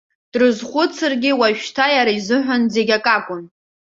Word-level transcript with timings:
Дрызхәыцыргьы, 0.31 1.31
уажәшьҭа 1.39 1.85
иара 1.97 2.11
изыҳәан 2.17 2.63
зегь 2.73 2.93
акакәын. 2.97 3.41